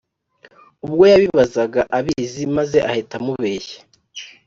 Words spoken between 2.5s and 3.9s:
maze ahita amubeshya